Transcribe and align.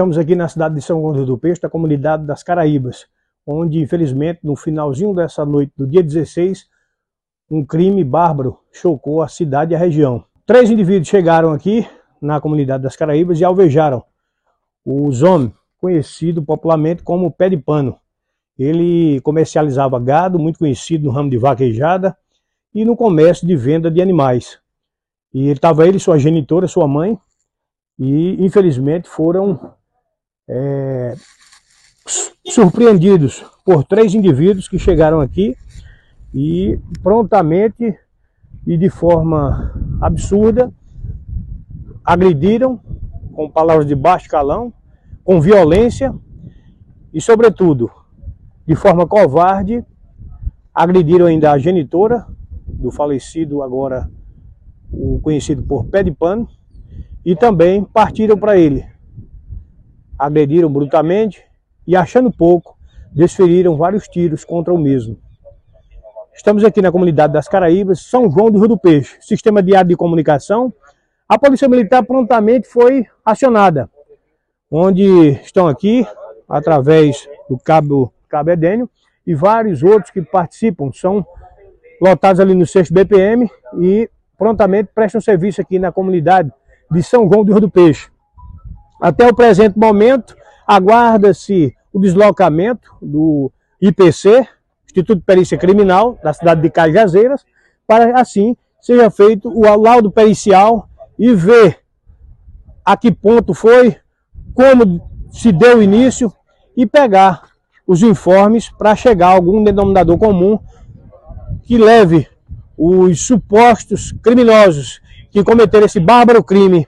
Estamos 0.00 0.16
aqui 0.16 0.34
na 0.34 0.48
cidade 0.48 0.76
de 0.76 0.80
São 0.80 1.02
Gonçalo 1.02 1.26
do 1.26 1.36
Peixe, 1.36 1.60
da 1.60 1.68
comunidade 1.68 2.24
das 2.24 2.42
Caraíbas, 2.42 3.04
onde, 3.46 3.82
infelizmente, 3.82 4.40
no 4.42 4.56
finalzinho 4.56 5.14
dessa 5.14 5.44
noite 5.44 5.74
do 5.76 5.86
dia 5.86 6.02
16, 6.02 6.66
um 7.50 7.62
crime 7.62 8.02
bárbaro 8.02 8.58
chocou 8.72 9.20
a 9.20 9.28
cidade 9.28 9.72
e 9.72 9.76
a 9.76 9.78
região. 9.78 10.24
Três 10.46 10.70
indivíduos 10.70 11.06
chegaram 11.06 11.52
aqui 11.52 11.86
na 12.18 12.40
comunidade 12.40 12.82
das 12.82 12.96
Caraíbas 12.96 13.38
e 13.40 13.44
alvejaram 13.44 14.02
o 14.86 15.12
Zome, 15.12 15.52
conhecido 15.78 16.42
popularmente 16.42 17.02
como 17.02 17.30
Pé 17.30 17.50
de 17.50 17.58
Pano. 17.58 17.94
Ele 18.58 19.20
comercializava 19.20 20.00
gado, 20.00 20.38
muito 20.38 20.60
conhecido 20.60 21.04
no 21.04 21.10
ramo 21.10 21.28
de 21.28 21.36
vaquejada 21.36 22.16
e 22.74 22.86
no 22.86 22.96
comércio 22.96 23.46
de 23.46 23.54
venda 23.54 23.90
de 23.90 24.00
animais. 24.00 24.58
E 25.34 25.42
ele 25.42 25.52
estava 25.52 25.86
ele, 25.86 25.98
sua 25.98 26.18
genitora, 26.18 26.66
sua 26.66 26.88
mãe, 26.88 27.18
e 27.98 28.42
infelizmente 28.42 29.06
foram 29.06 29.78
é, 30.52 31.14
surpreendidos 32.48 33.44
por 33.64 33.84
três 33.84 34.14
indivíduos 34.14 34.68
que 34.68 34.78
chegaram 34.78 35.20
aqui 35.20 35.56
e 36.34 36.78
prontamente 37.02 37.96
e 38.66 38.76
de 38.76 38.90
forma 38.90 39.72
absurda 40.00 40.72
agrediram 42.04 42.80
com 43.32 43.48
palavras 43.48 43.86
de 43.86 43.94
baixo 43.94 44.28
calão, 44.28 44.72
com 45.22 45.40
violência 45.40 46.12
e, 47.14 47.20
sobretudo, 47.20 47.88
de 48.66 48.74
forma 48.74 49.06
covarde, 49.06 49.84
agrediram 50.74 51.26
ainda 51.26 51.52
a 51.52 51.58
genitora 51.58 52.26
do 52.66 52.90
falecido, 52.90 53.62
agora 53.62 54.10
o 54.90 55.20
conhecido 55.20 55.62
por 55.62 55.84
pé 55.84 56.02
de 56.02 56.10
pano, 56.10 56.48
e 57.24 57.36
também 57.36 57.84
partiram 57.84 58.36
para 58.36 58.58
ele, 58.58 58.84
agrediram 60.20 60.70
brutamente 60.70 61.42
e, 61.86 61.96
achando 61.96 62.30
pouco, 62.30 62.76
desferiram 63.10 63.76
vários 63.76 64.06
tiros 64.06 64.44
contra 64.44 64.72
o 64.72 64.78
mesmo. 64.78 65.18
Estamos 66.34 66.62
aqui 66.62 66.82
na 66.82 66.92
comunidade 66.92 67.32
das 67.32 67.48
Caraíbas, 67.48 68.02
São 68.02 68.30
João 68.30 68.50
do 68.50 68.58
Rio 68.58 68.68
do 68.68 68.78
Peixe, 68.78 69.16
sistema 69.20 69.62
diário 69.62 69.88
de 69.88 69.96
comunicação. 69.96 70.72
A 71.26 71.38
Polícia 71.38 71.68
Militar 71.68 72.04
prontamente 72.04 72.68
foi 72.68 73.06
acionada, 73.24 73.90
onde 74.70 75.30
estão 75.42 75.66
aqui, 75.66 76.06
através 76.48 77.26
do 77.48 77.58
cabo, 77.58 78.12
cabo 78.28 78.50
Edênio, 78.50 78.88
e 79.26 79.34
vários 79.34 79.82
outros 79.82 80.10
que 80.10 80.22
participam, 80.22 80.90
são 80.92 81.26
lotados 82.00 82.40
ali 82.40 82.54
no 82.54 82.66
6 82.66 82.90
BPM 82.90 83.50
e 83.78 84.08
prontamente 84.38 84.90
prestam 84.94 85.20
serviço 85.20 85.60
aqui 85.60 85.78
na 85.78 85.92
comunidade 85.92 86.52
de 86.90 87.02
São 87.02 87.30
João 87.30 87.44
do 87.44 87.52
Rio 87.52 87.60
do 87.62 87.70
Peixe. 87.70 88.08
Até 89.00 89.26
o 89.26 89.34
presente 89.34 89.78
momento, 89.78 90.36
aguarda-se 90.66 91.74
o 91.92 91.98
deslocamento 91.98 92.94
do 93.00 93.50
IPC, 93.80 94.46
Instituto 94.84 95.20
de 95.20 95.24
Perícia 95.24 95.56
Criminal, 95.56 96.18
da 96.22 96.32
cidade 96.32 96.60
de 96.60 96.70
Cajazeiras, 96.70 97.44
para 97.86 98.20
assim 98.20 98.56
seja 98.80 99.10
feito 99.10 99.48
o 99.48 99.62
laudo 99.76 100.10
pericial 100.10 100.88
e 101.18 101.34
ver 101.34 101.78
a 102.84 102.96
que 102.96 103.12
ponto 103.12 103.54
foi, 103.54 103.96
como 104.54 105.00
se 105.30 105.52
deu 105.52 105.82
início 105.82 106.32
e 106.76 106.86
pegar 106.86 107.42
os 107.86 108.02
informes 108.02 108.68
para 108.70 108.96
chegar 108.96 109.28
a 109.28 109.32
algum 109.32 109.62
denominador 109.62 110.18
comum 110.18 110.58
que 111.62 111.76
leve 111.76 112.28
os 112.76 113.26
supostos 113.26 114.12
criminosos 114.22 115.00
que 115.30 115.44
cometeram 115.44 115.86
esse 115.86 116.00
bárbaro 116.00 116.42
crime 116.42 116.86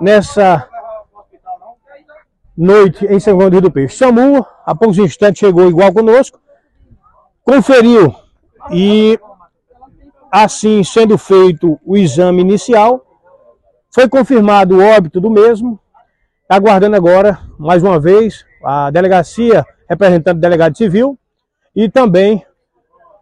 nessa 0.00 0.67
noite 2.58 3.06
em 3.06 3.20
São 3.20 3.38
João 3.38 3.48
do 3.48 3.54
Rio 3.54 3.62
do 3.62 3.70
Peixe. 3.70 3.96
SAMU, 3.96 4.44
há 4.66 4.74
poucos 4.74 4.98
instantes, 4.98 5.38
chegou 5.38 5.68
igual 5.68 5.92
conosco, 5.92 6.40
conferiu 7.44 8.12
e, 8.72 9.18
assim 10.30 10.82
sendo 10.82 11.16
feito 11.16 11.78
o 11.86 11.96
exame 11.96 12.40
inicial, 12.42 13.06
foi 13.94 14.08
confirmado 14.08 14.76
o 14.76 14.84
óbito 14.84 15.20
do 15.20 15.30
mesmo, 15.30 15.78
aguardando 16.48 16.96
agora, 16.96 17.38
mais 17.58 17.82
uma 17.84 18.00
vez, 18.00 18.44
a 18.64 18.90
delegacia 18.90 19.64
representante 19.88 20.34
do 20.34 20.40
delegado 20.40 20.76
civil 20.76 21.16
e 21.74 21.88
também 21.88 22.44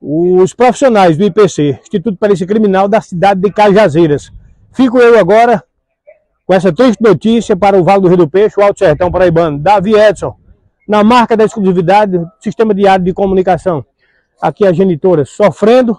os 0.00 0.54
profissionais 0.54 1.16
do 1.16 1.24
IPC, 1.24 1.80
Instituto 1.82 2.12
de 2.12 2.18
Perícia 2.18 2.46
Criminal 2.46 2.86
da 2.86 3.00
cidade 3.00 3.40
de 3.40 3.50
Cajazeiras. 3.50 4.30
Fico 4.72 4.98
eu 4.98 5.18
agora 5.18 5.64
com 6.46 6.52
essa 6.54 6.72
triste 6.72 7.02
notícia 7.02 7.56
para 7.56 7.78
o 7.78 7.82
Vale 7.82 8.02
do 8.02 8.08
Rio 8.08 8.18
do 8.18 8.28
Peixe, 8.28 8.58
o 8.58 8.62
Alto 8.62 8.78
Sertão 8.78 9.10
Paraibano, 9.10 9.58
Davi 9.58 9.94
Edson, 9.94 10.36
na 10.86 11.02
marca 11.02 11.36
da 11.36 11.44
exclusividade 11.44 12.20
Sistema 12.38 12.74
Diário 12.74 13.04
de 13.04 13.12
Comunicação. 13.14 13.84
Aqui 14.40 14.66
a 14.66 14.72
genitora 14.72 15.24
sofrendo, 15.24 15.98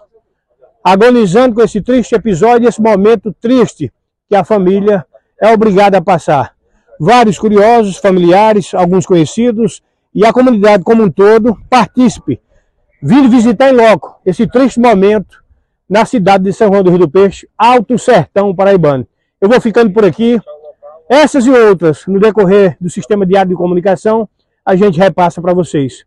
agonizando 0.84 1.56
com 1.56 1.62
esse 1.62 1.82
triste 1.82 2.14
episódio, 2.14 2.70
esse 2.70 2.82
momento 2.82 3.34
triste 3.34 3.92
que 4.30 4.36
a 4.36 4.44
família 4.44 5.06
é 5.42 5.52
obrigada 5.52 5.98
a 5.98 6.02
passar. 6.02 6.54
Vários 7.00 7.40
curiosos, 7.40 7.98
familiares, 7.98 8.74
alguns 8.74 9.06
conhecidos 9.06 9.82
e 10.14 10.26
a 10.26 10.32
comunidade 10.32 10.84
como 10.84 11.04
um 11.04 11.12
todo 11.12 11.58
participe, 11.70 12.40
vindo 13.02 13.30
visitar 13.30 13.70
em 13.70 13.76
loco 13.76 14.16
esse 14.26 14.48
triste 14.48 14.80
momento 14.80 15.44
na 15.90 16.06
cidade 16.06 16.44
de 16.44 16.54
São 16.54 16.68
João 16.68 16.84
do 16.84 16.90
Rio 16.90 17.00
do 17.00 17.10
Peixe, 17.10 17.48
Alto 17.58 17.98
Sertão 17.98 18.56
Paraibano. 18.56 19.08
Eu 19.46 19.50
vou 19.50 19.62
ficando 19.62 19.92
por 19.92 20.04
aqui. 20.04 20.42
Essas 21.08 21.46
e 21.46 21.52
outras, 21.52 22.08
no 22.08 22.20
decorrer 22.20 22.76
do 22.82 22.90
sistema 22.90 23.28
diário 23.28 23.50
de 23.50 23.56
comunicação, 23.56 24.28
a 24.66 24.76
gente 24.76 24.98
repassa 24.98 25.40
para 25.40 25.54
vocês. 25.54 26.04